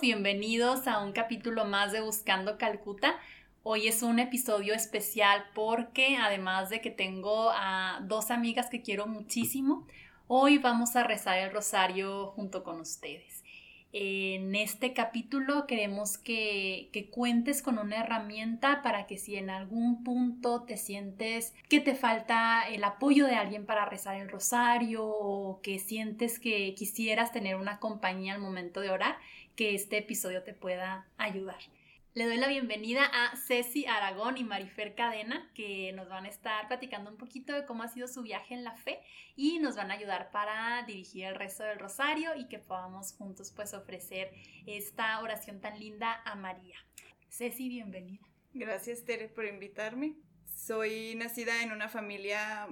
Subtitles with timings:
[0.00, 3.16] Bienvenidos a un capítulo más de Buscando Calcuta.
[3.62, 9.06] Hoy es un episodio especial porque además de que tengo a dos amigas que quiero
[9.06, 9.86] muchísimo,
[10.28, 13.42] hoy vamos a rezar el rosario junto con ustedes.
[13.92, 20.64] En este capítulo queremos que, cuentes con una herramienta para que si en algún punto
[20.64, 25.78] te sientes que te falta el apoyo de alguien para rezar el rosario o que
[25.78, 29.16] sientes que quisieras tener una compañía al momento de orar,
[29.56, 31.58] que este episodio te pueda ayudar.
[32.12, 36.66] Le doy la bienvenida a Ceci Aragón y Marifer Cadena, que nos van a estar
[36.68, 39.00] platicando un poquito de cómo ha sido su viaje en la fe
[39.34, 43.52] y nos van a ayudar para dirigir el resto del rosario y que podamos juntos
[43.54, 44.32] pues ofrecer
[44.66, 46.76] esta oración tan linda a María.
[47.28, 48.26] Ceci, bienvenida.
[48.54, 50.16] Gracias Tere por invitarme.
[50.54, 52.66] Soy nacida en una familia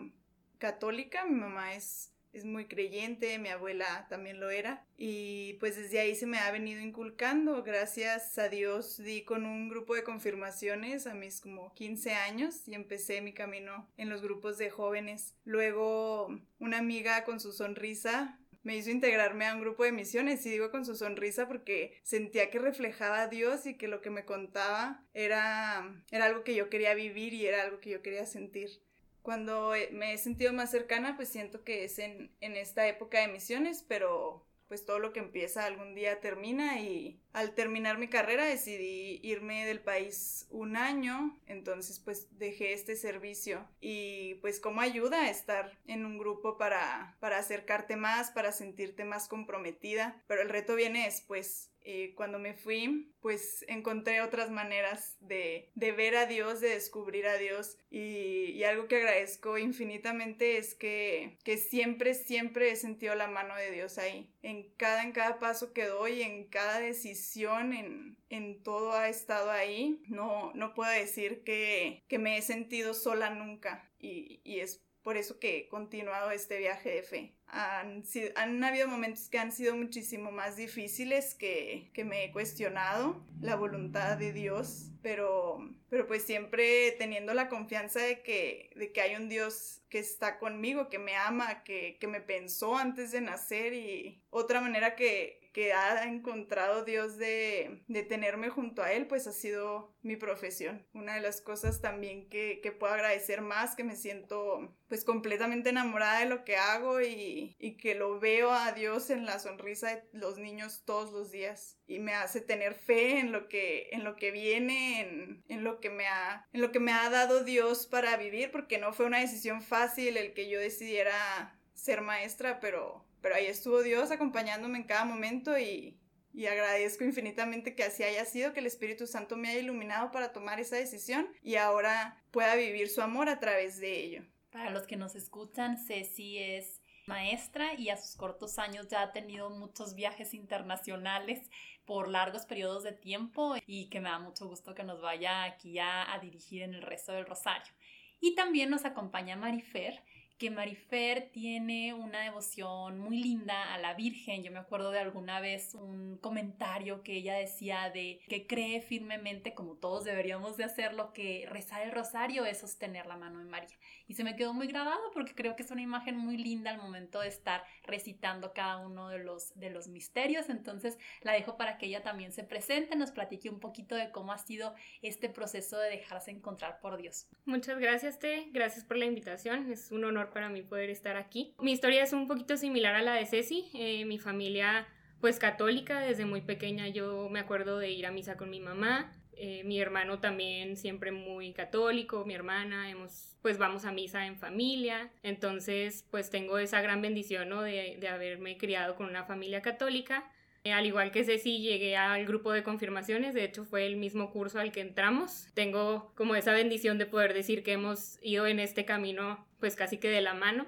[0.56, 6.00] católica, mi mamá es es muy creyente, mi abuela también lo era y pues desde
[6.00, 7.62] ahí se me ha venido inculcando.
[7.62, 12.74] Gracias a Dios di con un grupo de confirmaciones a mis como 15 años y
[12.74, 15.34] empecé mi camino en los grupos de jóvenes.
[15.44, 20.50] Luego una amiga con su sonrisa me hizo integrarme a un grupo de misiones y
[20.50, 24.24] digo con su sonrisa porque sentía que reflejaba a Dios y que lo que me
[24.24, 28.82] contaba era, era algo que yo quería vivir y era algo que yo quería sentir.
[29.24, 33.28] Cuando me he sentido más cercana, pues siento que es en, en esta época de
[33.28, 38.44] misiones, pero pues todo lo que empieza algún día termina y al terminar mi carrera
[38.44, 45.22] decidí irme del país un año, entonces pues dejé este servicio y pues como ayuda
[45.22, 50.50] a estar en un grupo para, para acercarte más, para sentirte más comprometida, pero el
[50.50, 56.60] reto viene después y cuando me fui, pues encontré otras maneras de, ver a Dios,
[56.60, 57.76] de descubrir a Dios.
[57.90, 63.70] Y, algo que agradezco infinitamente es que, que, siempre, siempre he sentido la mano de
[63.70, 64.30] Dios ahí.
[64.42, 69.50] En cada, en cada paso que doy, en cada decisión, en, en todo ha estado
[69.50, 70.02] ahí.
[70.08, 73.90] No, no puedo decir que, que me he sentido sola nunca.
[73.98, 77.34] Y, y es por eso que he continuado este viaje de fe.
[77.56, 78.02] Han,
[78.34, 83.54] han habido momentos que han sido muchísimo más difíciles que, que, me he cuestionado la
[83.54, 89.14] voluntad de Dios, pero, pero pues siempre teniendo la confianza de que, de que hay
[89.14, 93.72] un Dios que está conmigo, que me ama, que, que me pensó antes de nacer
[93.72, 99.28] y otra manera que, que ha encontrado Dios de, de, tenerme junto a Él, pues
[99.28, 100.84] ha sido mi profesión.
[100.92, 105.70] Una de las cosas también que, que, puedo agradecer más, que me siento pues completamente
[105.70, 109.94] enamorada de lo que hago y, y, que lo veo a Dios en la sonrisa
[109.94, 114.02] de los niños todos los días y me hace tener fe en lo que, en
[114.02, 117.44] lo que viene, en, en, lo que me ha, en lo que me ha dado
[117.44, 122.58] Dios para vivir, porque no fue una decisión fácil el que yo decidiera ser maestra,
[122.58, 125.98] pero pero ahí estuvo Dios acompañándome en cada momento y,
[126.34, 130.34] y agradezco infinitamente que así haya sido, que el Espíritu Santo me haya iluminado para
[130.34, 134.24] tomar esa decisión y ahora pueda vivir su amor a través de ello.
[134.50, 139.12] Para los que nos escuchan, Ceci es maestra y a sus cortos años ya ha
[139.12, 141.48] tenido muchos viajes internacionales
[141.86, 145.78] por largos periodos de tiempo y que me da mucho gusto que nos vaya aquí
[145.78, 147.72] a, a dirigir en el resto del Rosario.
[148.20, 150.02] Y también nos acompaña Marifer,
[150.38, 154.42] que Marifer tiene una devoción muy linda a la Virgen.
[154.42, 159.54] Yo me acuerdo de alguna vez un comentario que ella decía de que cree firmemente,
[159.54, 163.76] como todos deberíamos de hacerlo, que rezar el rosario es sostener la mano de María.
[164.06, 166.78] Y se me quedó muy grabado porque creo que es una imagen muy linda al
[166.78, 170.48] momento de estar recitando cada uno de los, de los misterios.
[170.48, 174.32] Entonces la dejo para que ella también se presente, nos platique un poquito de cómo
[174.32, 177.28] ha sido este proceso de dejarse encontrar por Dios.
[177.44, 178.48] Muchas gracias, Te.
[178.52, 179.70] Gracias por la invitación.
[179.70, 181.54] Es un honor para mí poder estar aquí.
[181.60, 183.70] Mi historia es un poquito similar a la de Ceci.
[183.74, 184.86] Eh, mi familia,
[185.20, 189.12] pues católica, desde muy pequeña yo me acuerdo de ir a misa con mi mamá.
[189.36, 194.36] Eh, mi hermano también siempre muy católico, mi hermana, hemos, pues vamos a misa en
[194.36, 197.62] familia, entonces pues tengo esa gran bendición ¿no?
[197.62, 200.30] de, haberme criado con una familia católica.
[200.62, 204.30] Eh, al igual que Ceci, llegué al grupo de confirmaciones, de hecho fue el mismo
[204.30, 205.48] curso al que entramos.
[205.52, 209.96] Tengo como esa bendición de poder decir que hemos ido en este camino pues casi
[209.96, 210.66] que de la mano,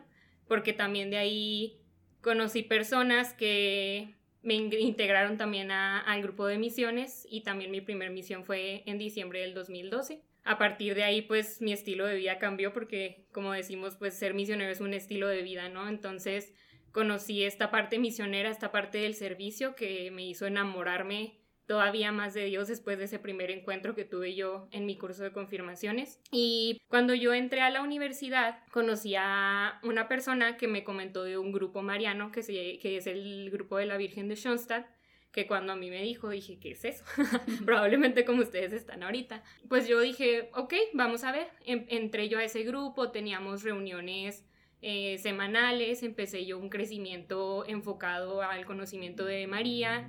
[0.49, 1.83] porque también de ahí
[2.23, 8.47] conocí personas que me integraron también al grupo de misiones y también mi primer misión
[8.47, 10.23] fue en diciembre del 2012.
[10.45, 14.33] A partir de ahí, pues mi estilo de vida cambió porque, como decimos, pues ser
[14.33, 15.91] misionero es un estilo de vida, ¿no?
[15.91, 16.55] Entonces
[16.91, 22.45] conocí esta parte misionera, esta parte del servicio que me hizo enamorarme todavía más de
[22.45, 26.21] Dios después de ese primer encuentro que tuve yo en mi curso de confirmaciones.
[26.31, 31.39] Y cuando yo entré a la universidad, conocí a una persona que me comentó de
[31.39, 32.41] un grupo mariano, que,
[32.83, 34.87] es el grupo de la Virgen de Schoenstatt,
[35.33, 37.05] que cuando a mí me dijo, dije, ¿qué es eso?
[37.67, 39.43] Probablemente como ustedes están ahorita.
[39.69, 41.49] Pues yo dije, ok, vamos a ver.
[41.67, 44.47] entré yo a ese grupo, teníamos reuniones
[44.83, 50.09] eh, semanales, empecé yo un crecimiento enfocado al conocimiento de María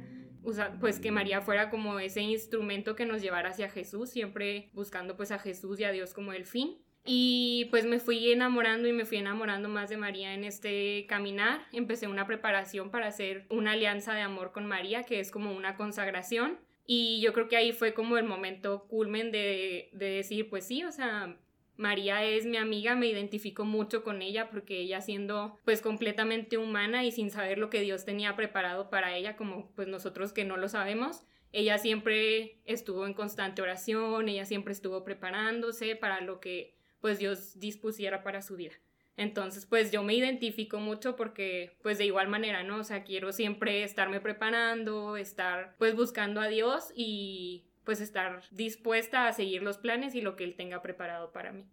[0.80, 5.32] pues que María fuera como ese instrumento que nos llevara hacia Jesús, siempre buscando pues
[5.32, 6.78] a Jesús y a Dios como el fin.
[7.10, 11.66] Y pues me fui enamorando y me fui enamorando más de María en este caminar.
[11.72, 15.78] Empecé una preparación para hacer una alianza de amor con María, que es como una
[15.78, 16.60] consagración.
[16.86, 20.84] Y yo creo que ahí fue como el momento culmen de, de decir, pues sí,
[20.84, 21.38] o sea,
[21.78, 27.06] María es mi amiga, me identifico mucho con ella porque ella siendo pues completamente humana
[27.06, 30.58] y sin saber lo que Dios tenía preparado para ella, como pues nosotros que no
[30.58, 36.76] lo sabemos, ella siempre estuvo en constante oración, ella siempre estuvo preparándose para lo que
[37.00, 38.74] pues Dios dispusiera para su vida.
[39.18, 42.78] Entonces, pues yo me identifico mucho porque, pues de igual manera, ¿no?
[42.78, 49.30] O sea, quiero siempre estarme preparando, estar pues buscando a Dios y pues estar dispuesta
[49.30, 51.64] a seguir los planes y lo que él tenga preparado para mí.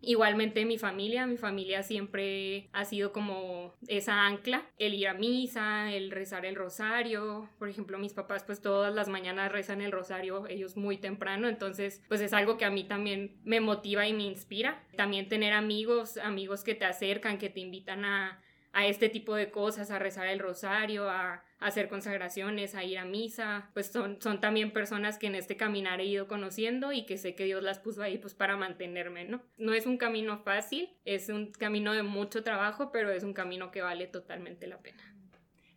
[0.00, 5.92] Igualmente mi familia, mi familia siempre ha sido como esa ancla, el ir a misa,
[5.92, 7.50] el rezar el rosario.
[7.58, 12.00] Por ejemplo, mis papás pues todas las mañanas rezan el rosario, ellos muy temprano, entonces
[12.06, 14.80] pues es algo que a mí también me motiva y me inspira.
[14.96, 18.40] También tener amigos, amigos que te acercan, que te invitan a,
[18.72, 23.04] a este tipo de cosas, a rezar el rosario, a, hacer consagraciones, a ir a
[23.04, 27.18] misa, pues son, son también personas que en este caminar he ido conociendo y que
[27.18, 29.42] sé que Dios las puso ahí pues para mantenerme, ¿no?
[29.58, 33.70] No es un camino fácil, es un camino de mucho trabajo, pero es un camino
[33.70, 35.02] que vale totalmente la pena.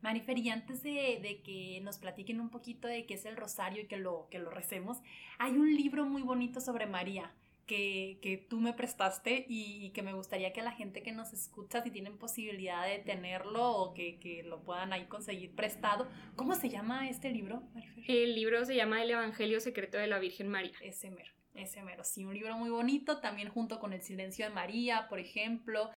[0.01, 3.83] Marifer, y antes de, de, que nos platiquen un poquito de qué es el rosario
[3.83, 5.01] y que lo, que lo recemos,
[5.37, 7.33] hay un libro muy bonito sobre María
[7.65, 11.91] que, tú me prestaste y, que me gustaría que la gente que nos escucha, si
[11.91, 17.29] tienen posibilidad de tenerlo o que, lo puedan ahí conseguir prestado, ¿cómo se llama este
[17.29, 17.63] libro,
[18.07, 20.73] El libro se llama El Evangelio Secreto de la Virgen María.
[20.81, 22.03] Ese mero, ese mero.
[22.03, 25.91] Sí, un libro muy bonito, también junto con El Silencio de María, por ejemplo.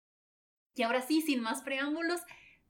[0.75, 2.21] Y ahora sí, sin más preámbulos,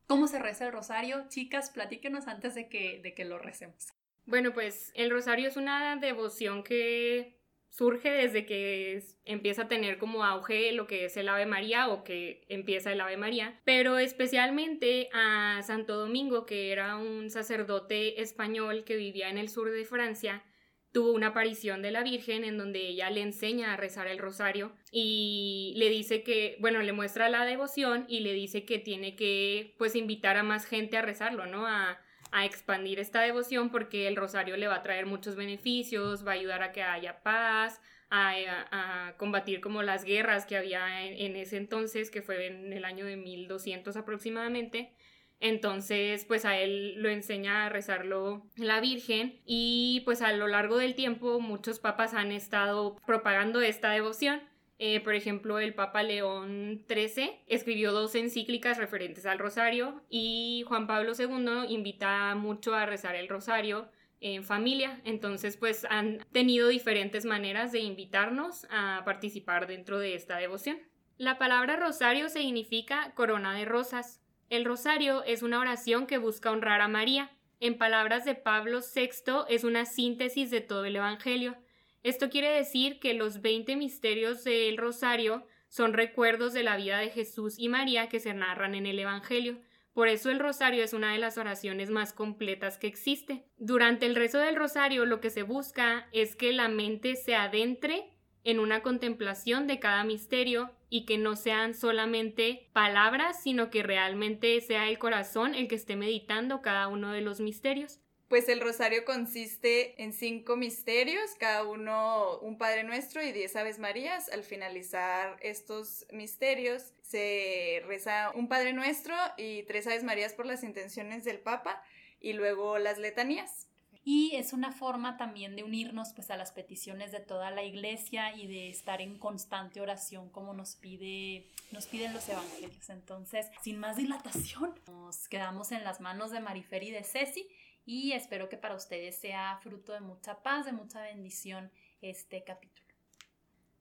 [0.08, 1.26] ¿cómo se reza el rosario?
[1.30, 3.88] Chicas, platíquenos antes de que, de que lo recemos.
[4.26, 7.43] Bueno, pues el rosario es una devoción que
[7.74, 12.04] surge desde que empieza a tener como auge lo que es el Ave María o
[12.04, 18.84] que empieza el Ave María, pero especialmente a Santo Domingo, que era un sacerdote español
[18.84, 20.44] que vivía en el sur de Francia,
[20.92, 24.72] tuvo una aparición de la Virgen en donde ella le enseña a rezar el rosario
[24.92, 29.74] y le dice que, bueno, le muestra la devoción y le dice que tiene que
[29.80, 31.66] pues invitar a más gente a rezarlo, ¿no?
[31.66, 32.00] A,
[32.34, 36.34] a expandir esta devoción porque el rosario le va a traer muchos beneficios, va a
[36.34, 42.10] ayudar a que haya paz, a, combatir como las guerras que había en, ese entonces,
[42.10, 44.94] que fue en el año de 1200 aproximadamente.
[45.40, 50.78] Entonces, pues a él lo enseña a rezarlo la Virgen y pues a lo largo
[50.78, 54.42] del tiempo muchos papas han estado propagando esta devoción
[54.80, 60.88] eh, por ejemplo, el Papa León XIII escribió dos encíclicas referentes al rosario y Juan
[60.88, 63.90] Pablo II invita mucho a rezar el rosario
[64.20, 65.02] en familia.
[65.04, 70.78] Entonces, pues han tenido diferentes maneras de invitarnos a participar dentro de esta devoción.
[71.18, 74.22] La palabra rosario significa corona de rosas.
[74.50, 77.32] El rosario es una oración que busca honrar a María.
[77.60, 81.56] En palabras de Pablo VI, es una síntesis de todo el Evangelio.
[82.04, 87.10] Esto quiere decir que los 20 misterios del rosario son recuerdos de la vida de
[87.10, 89.60] Jesús y María que se narran en el Evangelio.
[89.94, 93.46] Por eso el rosario es una de las oraciones más completas que existe.
[93.58, 98.10] Durante el rezo del rosario lo que se busca es que la mente se adentre
[98.44, 104.60] en una contemplación de cada misterio y que no sean solamente palabras, sino que realmente
[104.62, 108.00] sea el corazón el que esté meditando cada uno de los misterios.
[108.34, 113.78] Pues el rosario consiste en cinco misterios, cada uno un Padre Nuestro y diez Aves
[113.78, 114.28] Marías.
[114.30, 120.64] Al finalizar estos misterios se reza un Padre Nuestro y tres Aves Marías por las
[120.64, 121.84] intenciones del Papa
[122.20, 123.68] y luego las letanías.
[124.04, 128.36] y es una forma también de unirnos pues a las peticiones de toda la iglesia
[128.36, 132.90] y de estar en constante oración como nos pide nos piden los evangelios.
[132.90, 137.48] Entonces, sin más dilatación, nos quedamos en las manos de Marifer y de Ceci
[137.86, 141.72] y espero que para ustedes sea fruto de mucha paz, de mucha bendición
[142.02, 142.84] este capítulo.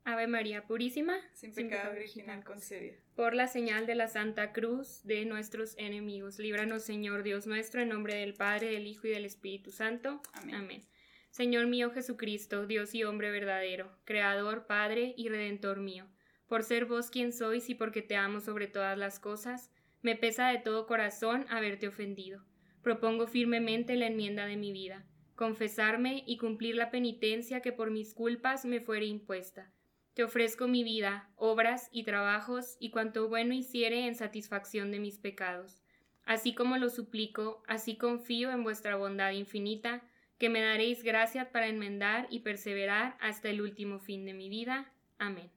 [0.05, 2.97] Ave María Purísima, sin pecado original concebida.
[3.15, 7.91] Por la señal de la Santa Cruz de nuestros enemigos, líbranos Señor Dios nuestro, en
[7.91, 10.21] nombre del Padre, del Hijo y del Espíritu Santo.
[10.33, 10.55] Amén.
[10.57, 10.83] Amén.
[11.31, 16.07] Señor mío Jesucristo, Dios y hombre verdadero, Creador, Padre y Redentor mío,
[16.49, 19.71] por ser vos quien sois y porque te amo sobre todas las cosas,
[20.03, 22.45] me pesa de todo corazón haberte ofendido.
[22.83, 28.15] Propongo firmemente la enmienda de mi vida, confesarme y cumplir la penitencia que por mis
[28.15, 29.73] culpas me fuere impuesta
[30.15, 35.19] te ofrezco mi vida, obras y trabajos y cuanto bueno hiciere en satisfacción de mis
[35.19, 35.83] pecados.
[36.25, 40.03] Así como lo suplico, así confío en vuestra bondad infinita,
[40.39, 44.93] que me daréis gracia para enmendar y perseverar hasta el último fin de mi vida.
[45.19, 45.51] Amén.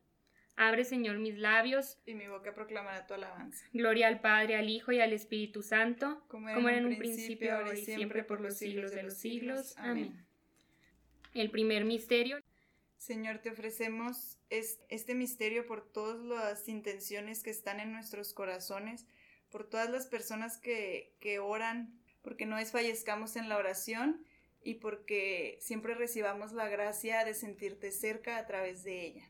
[0.58, 1.98] Abre, Señor, mis labios.
[2.06, 3.66] Y mi boca proclamará tu alabanza.
[3.74, 7.74] Gloria al Padre, al Hijo y al Espíritu Santo, como era, en un principio, ahora
[7.74, 9.76] y siempre, por los siglos de los siglos.
[9.78, 10.26] Amén.
[11.34, 12.40] El primer misterio.
[12.98, 19.06] Señor, te ofrecemos este misterio por todas las intenciones que están en nuestros corazones,
[19.52, 24.26] por todas las personas que, que oran, porque no desfallezcamos en la oración
[24.64, 29.30] y porque siempre recibamos la gracia de sentirte cerca a través de ella.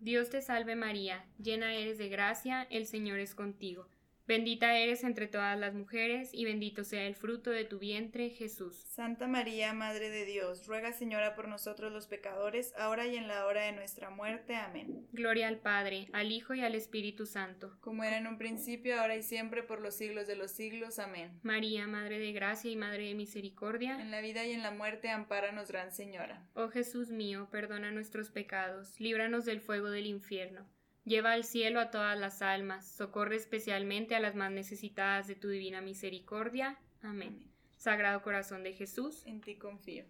[0.00, 3.88] Dios te salve María, llena eres de gracia, el Señor es contigo.
[4.28, 8.74] Bendita eres entre todas las mujeres, y bendito sea el fruto de tu vientre, Jesús.
[8.84, 13.46] Santa María, Madre de Dios, ruega Señora por nosotros los pecadores, ahora y en la
[13.46, 14.54] hora de nuestra muerte.
[14.54, 15.06] Amén.
[15.12, 17.78] Gloria al Padre, al Hijo y al Espíritu Santo.
[17.80, 20.98] Como era en un principio, ahora y siempre, por los siglos de los siglos.
[20.98, 21.40] Amén.
[21.42, 23.98] María, Madre de Gracia y Madre de Misericordia.
[23.98, 26.46] En la vida y en la muerte, ampáranos, Gran Señora.
[26.52, 30.66] Oh Jesús mío, perdona nuestros pecados, líbranos del fuego del infierno
[31.08, 35.48] Lleva al cielo a todas las almas, socorre especialmente a las más necesitadas de tu
[35.48, 36.78] divina misericordia.
[37.00, 37.50] Amén.
[37.78, 40.04] Sagrado Corazón de Jesús, en ti confío.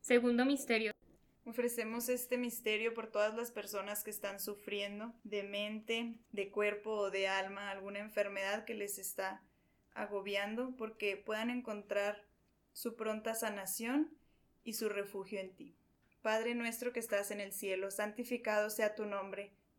[0.00, 0.90] Segundo misterio.
[1.44, 7.10] Ofrecemos este misterio por todas las personas que están sufriendo de mente, de cuerpo o
[7.12, 9.44] de alma, alguna enfermedad que les está
[9.94, 12.24] agobiando, porque puedan encontrar
[12.72, 14.10] su pronta sanación
[14.64, 15.76] y su refugio en ti.
[16.22, 19.52] Padre nuestro que estás en el cielo, santificado sea tu nombre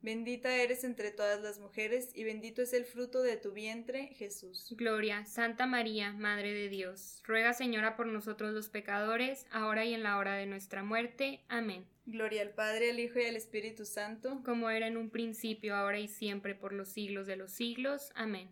[0.00, 4.72] Bendita eres entre todas las mujeres, y bendito es el fruto de tu vientre, Jesús.
[4.76, 10.04] Gloria, Santa María, Madre de Dios, ruega Señora por nosotros los pecadores, ahora y en
[10.04, 11.44] la hora de nuestra muerte.
[11.48, 11.84] Amén.
[12.06, 15.98] Gloria al Padre, al Hijo y al Espíritu Santo, como era en un principio, ahora
[15.98, 18.12] y siempre, por los siglos de los siglos.
[18.14, 18.50] Amén.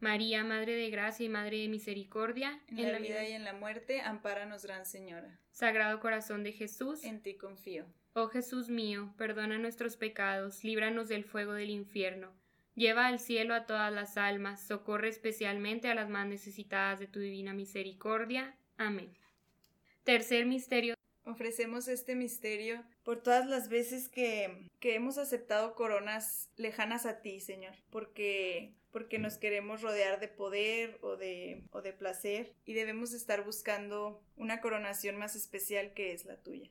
[0.00, 4.00] María, Madre de Gracia y Madre de Misericordia, en, la, vida y en la muerte,
[4.00, 5.40] ampáranos, Gran Señora.
[5.52, 7.86] Sagrado Corazón de Jesús, en ti confío.
[8.18, 12.32] Oh Jesús mío, perdona nuestros pecados, líbranos del fuego del infierno.
[12.74, 17.20] Lleva al cielo a todas las almas, socorre especialmente a las más necesitadas de tu
[17.20, 18.56] divina misericordia.
[18.78, 19.12] Amén.
[20.02, 20.94] Tercer misterio.
[21.26, 27.40] Ofrecemos este misterio por todas las veces que, que hemos aceptado coronas lejanas a ti,
[27.40, 33.12] Señor, porque porque nos queremos rodear de poder o de, o de placer y debemos
[33.12, 36.70] estar buscando una coronación más especial que es la tuya.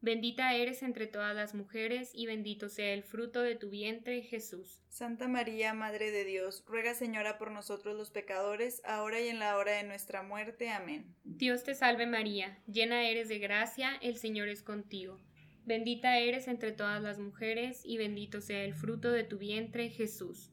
[0.00, 4.80] Bendita eres entre todas las mujeres, y bendito sea el fruto de tu vientre, Jesús.
[4.88, 9.56] Santa María, Madre de Dios, ruega Señora por nosotros los pecadores, ahora y en la
[9.56, 10.70] hora de nuestra muerte.
[10.70, 11.16] Amén.
[11.24, 15.18] Dios te salve María, llena eres de gracia, el Señor es contigo.
[15.64, 20.52] Bendita eres entre todas las mujeres, y bendito sea el fruto de tu vientre, Jesús.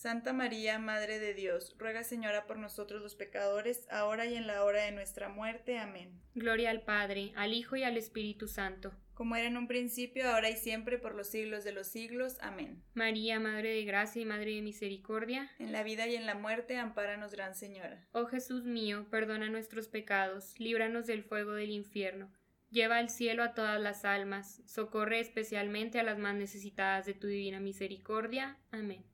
[0.00, 4.64] Santa María, Madre de Dios, ruega Señora por nosotros los pecadores, ahora y en la
[4.64, 5.76] hora de nuestra muerte.
[5.76, 6.18] Amén.
[6.34, 8.94] Gloria al Padre, al Hijo y al Espíritu Santo.
[9.12, 12.38] Como era en un principio, ahora y siempre, por los siglos de los siglos.
[12.40, 12.82] Amén.
[12.94, 15.50] María, Madre de Gracia y Madre de Misericordia.
[15.58, 18.08] En la vida y en la muerte, ampáranos, Gran Señora.
[18.12, 22.32] Oh Jesús mío, perdona nuestros pecados, líbranos del fuego del infierno.
[22.70, 27.26] Lleva al cielo a todas las almas, socorre especialmente a las más necesitadas de tu
[27.26, 28.56] divina misericordia.
[28.70, 29.04] Amén.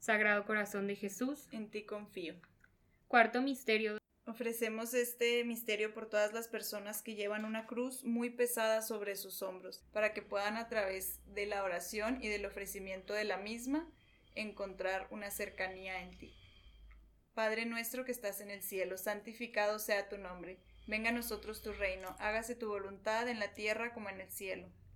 [0.00, 2.34] Sagrado Corazón de Jesús, en ti confío.
[3.08, 3.98] Cuarto misterio.
[4.26, 9.42] Ofrecemos este misterio por todas las personas que llevan una cruz muy pesada sobre sus
[9.42, 13.88] hombros, para que puedan a través de la oración y del ofrecimiento de la misma
[14.34, 16.34] encontrar una cercanía en ti.
[17.34, 20.58] Padre nuestro que estás en el cielo, santificado sea tu nombre.
[20.86, 24.68] Venga a nosotros tu reino, hágase tu voluntad en la tierra como en el cielo.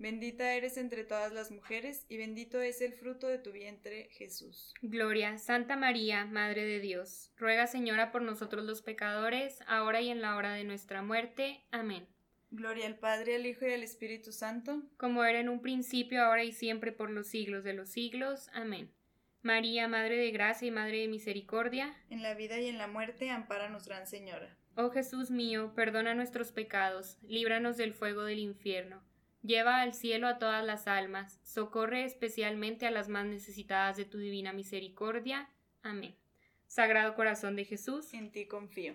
[0.00, 4.72] Bendita eres entre todas las mujeres, y bendito es el fruto de tu vientre, Jesús.
[4.80, 10.20] Gloria, Santa María, Madre de Dios, ruega Señora por nosotros los pecadores, ahora y en
[10.20, 11.64] la hora de nuestra muerte.
[11.72, 12.06] Amén.
[12.52, 16.44] Gloria al Padre, al Hijo y al Espíritu Santo, como era en un principio, ahora
[16.44, 18.50] y siempre, por los siglos de los siglos.
[18.52, 18.92] Amén.
[19.42, 23.30] María, Madre de Gracia y Madre de Misericordia, en la vida y en la muerte,
[23.30, 24.56] ampáranos, Gran Señora.
[24.76, 29.07] Oh Jesús mío, perdona nuestros pecados, líbranos del fuego del infierno
[29.42, 34.18] Lleva al cielo a todas las almas, socorre especialmente a las más necesitadas de tu
[34.18, 35.48] divina misericordia.
[35.82, 36.16] Amén.
[36.66, 38.94] Sagrado Corazón de Jesús, en ti confío.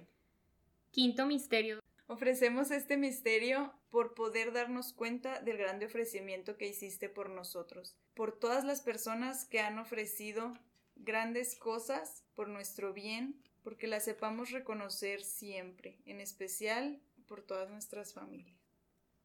[0.92, 1.80] Quinto misterio.
[2.08, 8.38] Ofrecemos este misterio por poder darnos cuenta del grande ofrecimiento que hiciste por nosotros, por
[8.38, 10.54] todas las personas que han ofrecido
[10.96, 18.14] grandes cosas por nuestro bien, porque las sepamos reconocer siempre, en especial por todas nuestras
[18.14, 18.63] familias.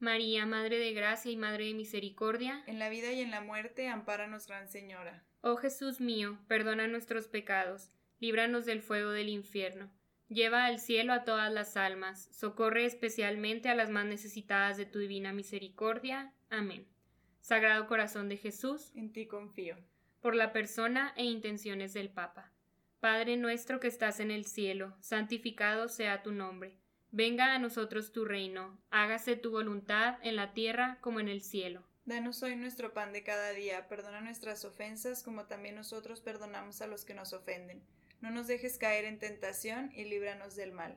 [0.00, 3.88] María, Madre de Gracia y Madre de Misericordia, en la vida y en la muerte,
[3.88, 5.24] ampáranos, Gran Señora.
[5.40, 9.90] Oh Jesús mío, perdona nuestros pecados, líbranos del fuego del infierno.
[10.28, 15.00] Lleva al cielo a todas las almas, socorre especialmente a las más necesitadas de tu
[15.00, 16.32] divina misericordia.
[16.48, 16.86] Amén.
[17.40, 19.76] Sagrado Corazón de Jesús, en ti confío.
[20.20, 22.52] Por la persona e intenciones del Papa.
[23.00, 26.78] Padre nuestro que estás en el cielo, santificado sea tu nombre.
[27.10, 31.82] Venga a nosotros tu reino, hágase tu voluntad en la tierra como en el cielo.
[32.04, 36.86] Danos hoy nuestro pan de cada día, perdona nuestras ofensas como también nosotros perdonamos a
[36.86, 37.82] los que nos ofenden
[38.20, 40.96] no nos dejes caer en tentación y líbranos del mal.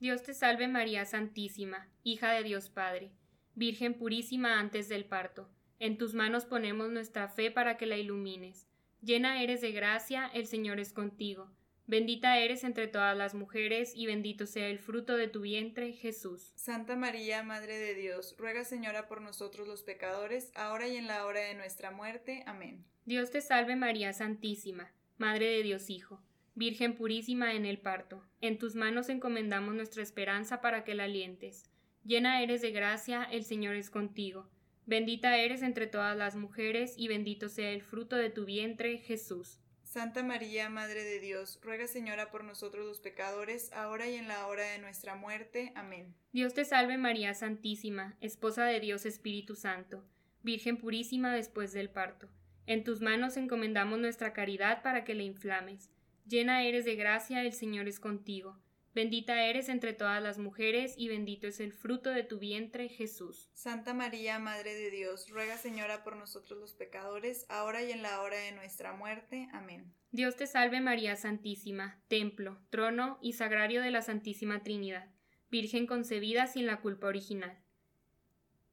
[0.00, 3.12] Dios te salve María Santísima, hija de Dios Padre,
[3.54, 5.48] Virgen purísima antes del parto.
[5.80, 8.68] En tus manos ponemos nuestra fe para que la ilumines.
[9.02, 11.50] Llena eres de gracia, el Señor es contigo.
[11.88, 16.52] Bendita eres entre todas las mujeres, y bendito sea el fruto de tu vientre, Jesús.
[16.54, 21.24] Santa María, Madre de Dios, ruega Señora por nosotros los pecadores, ahora y en la
[21.24, 22.44] hora de nuestra muerte.
[22.46, 22.84] Amén.
[23.06, 26.20] Dios te salve María Santísima, Madre de Dios Hijo,
[26.54, 28.22] Virgen purísima en el parto.
[28.42, 31.70] En tus manos encomendamos nuestra esperanza para que la alientes.
[32.04, 34.50] Llena eres de gracia, el Señor es contigo.
[34.84, 39.58] Bendita eres entre todas las mujeres, y bendito sea el fruto de tu vientre, Jesús.
[39.98, 44.46] Santa María, Madre de Dios, ruega Señora por nosotros los pecadores, ahora y en la
[44.46, 45.72] hora de nuestra muerte.
[45.74, 46.14] Amén.
[46.30, 50.04] Dios te salve María Santísima, Esposa de Dios Espíritu Santo,
[50.44, 52.28] Virgen purísima después del parto.
[52.66, 55.90] En tus manos encomendamos nuestra caridad para que la inflames.
[56.28, 58.56] Llena eres de gracia, el Señor es contigo.
[58.98, 63.48] Bendita eres entre todas las mujeres y bendito es el fruto de tu vientre, Jesús.
[63.54, 68.20] Santa María, Madre de Dios, ruega Señora por nosotros los pecadores, ahora y en la
[68.22, 69.46] hora de nuestra muerte.
[69.52, 69.94] Amén.
[70.10, 75.08] Dios te salve María Santísima, templo, trono y sagrario de la Santísima Trinidad,
[75.48, 77.56] Virgen concebida sin la culpa original.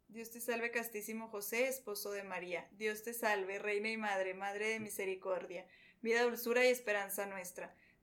[0.07, 2.67] Dios te salve castísimo José, esposo de María.
[2.71, 5.67] Dios te salve, Reina y Madre, Madre de Misericordia,
[6.01, 7.75] vida, dulzura y esperanza nuestra.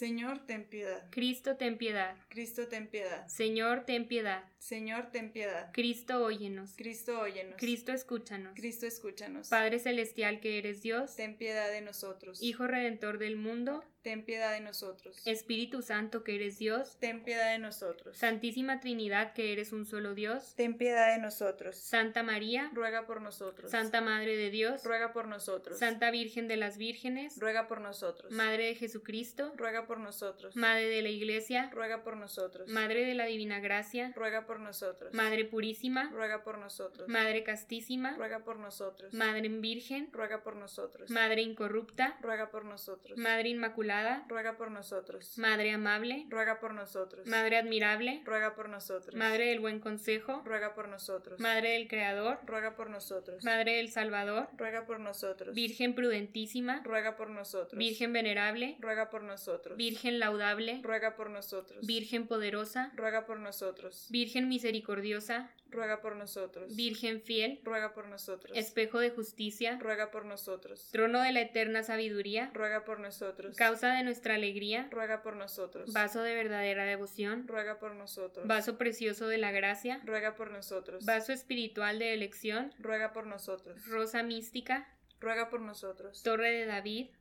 [0.00, 1.02] Señor, ten piedad.
[1.10, 2.16] Cristo, ten piedad.
[2.30, 3.28] Cristo, ten piedad.
[3.28, 4.44] Señor, ten piedad.
[4.58, 5.68] Señor, ten piedad.
[5.74, 6.72] Cristo, óyenos.
[6.74, 7.56] Cristo, óyenos.
[7.58, 8.54] Cristo, escúchanos.
[8.54, 9.48] Cristo, escúchanos.
[9.48, 12.42] Padre celestial que eres Dios, ten piedad de nosotros.
[12.42, 15.20] Hijo redentor del mundo, ten piedad de nosotros.
[15.26, 18.16] Espíritu Santo que eres Dios, ten piedad de nosotros.
[18.16, 21.76] Santísima Trinidad que eres un solo Dios, ten piedad de nosotros.
[21.76, 23.70] Santa María, ruega por nosotros.
[23.70, 25.78] Santa Madre de Dios, ruega por nosotros.
[25.78, 28.32] Santa Virgen de las Vírgenes, ruega por nosotros.
[28.32, 30.56] Madre de Jesucristo, ruega por nosotros.
[30.56, 32.68] Madre de la Iglesia, ruega por nosotros.
[32.68, 35.12] Madre de la Divina Gracia, ruega por nosotros.
[35.12, 37.08] Madre Purísima, ruega por nosotros.
[37.08, 39.12] Madre Castísima, ruega por nosotros.
[39.12, 41.10] Madre Virgen, ruega por nosotros.
[41.10, 43.18] Madre Incorrupta, ruega por nosotros.
[43.18, 43.89] Madre Inmaculada,
[44.28, 45.36] ruega por nosotros.
[45.38, 47.26] Madre amable, ruega por nosotros.
[47.26, 49.14] Madre admirable, ruega por nosotros.
[49.14, 51.40] Madre del buen consejo, ruega por nosotros.
[51.40, 53.44] Madre del Creador, ruega por nosotros.
[53.44, 55.54] Madre del Salvador, ruega por nosotros.
[55.54, 57.78] Virgen prudentísima, ruega por nosotros.
[57.78, 59.76] Virgen venerable, ruega por nosotros.
[59.76, 61.84] Virgen laudable, ruega por nosotros.
[61.86, 64.06] Virgen poderosa, ruega por nosotros.
[64.10, 66.74] Virgen misericordiosa, ruega por nosotros.
[66.76, 68.56] Virgen fiel, ruega por nosotros.
[68.56, 70.88] Espejo de justicia, ruega por nosotros.
[70.92, 73.56] Trono de la eterna sabiduría, ruega por nosotros.
[73.56, 75.92] Causa de nuestra alegría, ruega por nosotros.
[75.92, 78.46] Vaso de verdadera devoción, ruega por nosotros.
[78.46, 81.04] Vaso precioso de la gracia, ruega por nosotros.
[81.04, 83.86] Vaso espiritual de elección, ruega por nosotros.
[83.86, 84.88] Rosa mística,
[85.20, 86.22] ruega por nosotros.
[86.22, 87.10] Torre de David,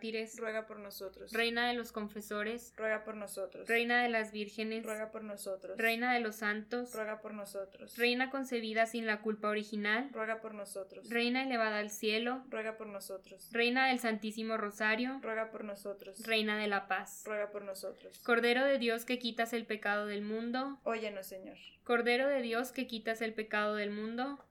[0.00, 1.30] mártires, ruega por nosotros.
[1.32, 3.68] Reina de los confesores, ruega por nosotros.
[3.68, 5.76] Reina de las vírgenes, ruega por nosotros.
[5.76, 7.98] Reina de los santos, ruega por nosotros.
[7.98, 11.08] Reina concebida sin la culpa original, ruega por nosotros.
[11.10, 13.50] Reina elevada al cielo, ruega por nosotros.
[13.52, 16.24] Reina del Santísimo Rosario, ruega por nosotros.
[16.26, 18.18] Reina de la paz, ruega por nosotros.
[18.20, 21.58] Cordero de Dios que quitas el pecado del mundo, óyenos, Señor.
[21.84, 24.42] Cordero de Dios que quitas el pecado del mundo,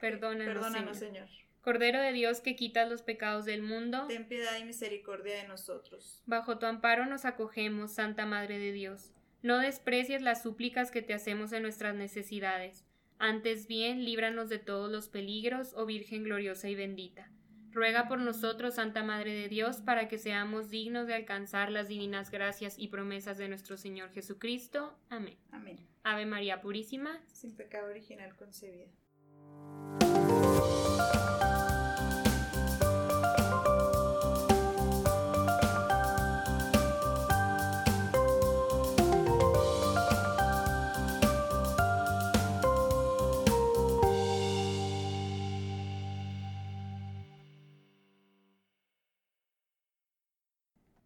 [0.00, 1.28] perdónanos, Perdónanos Señor.
[1.28, 1.47] Señor.
[1.68, 6.22] Cordero de Dios que quitas los pecados del mundo, Ten piedad y misericordia de nosotros.
[6.24, 9.12] bajo tu amparo nos acogemos, Santa Madre de Dios.
[9.42, 12.86] No desprecies las súplicas que te hacemos en nuestras necesidades.
[13.18, 17.30] Antes bien, líbranos de todos los peligros, oh Virgen gloriosa y bendita.
[17.70, 22.30] Ruega por nosotros, Santa Madre de Dios, para que seamos dignos de alcanzar las divinas
[22.30, 24.98] gracias y promesas de nuestro Señor Jesucristo.
[25.10, 25.36] Amén.
[25.52, 25.76] Amén.
[26.02, 27.20] Ave María Purísima.
[27.30, 28.88] Sin pecado original concebida.